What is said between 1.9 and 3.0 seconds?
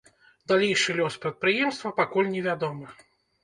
пакуль не вядомы.